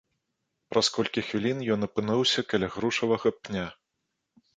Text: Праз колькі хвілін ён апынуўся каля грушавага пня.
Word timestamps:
Праз 0.69 0.87
колькі 0.95 1.23
хвілін 1.27 1.59
ён 1.75 1.85
апынуўся 1.87 2.45
каля 2.53 2.71
грушавага 2.77 3.29
пня. 3.43 3.67